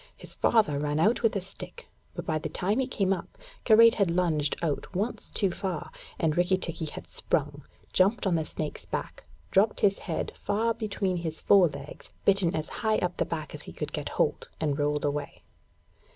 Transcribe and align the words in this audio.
His 0.17 0.33
father 0.33 0.79
ran 0.79 0.99
out 0.99 1.21
with 1.21 1.35
a 1.35 1.41
stick, 1.41 1.87
but 2.15 2.25
by 2.25 2.39
the 2.39 2.49
time 2.49 2.79
he 2.79 2.87
came 2.87 3.13
up, 3.13 3.37
Karait 3.65 3.93
had 3.93 4.09
lunged 4.09 4.55
out 4.63 4.95
once 4.95 5.29
too 5.29 5.51
far, 5.51 5.91
and 6.17 6.35
Rikki 6.35 6.57
tikki 6.57 6.85
had 6.85 7.05
sprung, 7.07 7.63
jumped 7.93 8.25
on 8.25 8.33
the 8.33 8.43
snake's 8.43 8.85
back, 8.85 9.25
dropped 9.51 9.81
his 9.81 9.99
head 10.09 10.31
far 10.35 10.73
between 10.73 11.17
his 11.17 11.39
fore 11.41 11.67
legs, 11.67 12.11
bitten 12.25 12.55
as 12.55 12.67
high 12.81 12.97
up 12.97 13.17
the 13.17 13.25
back 13.25 13.53
as 13.53 13.61
he 13.61 13.71
could 13.73 13.93
get 13.93 14.09
hold, 14.17 14.49
and 14.59 14.79
rolled 14.79 15.05
away. 15.05 15.43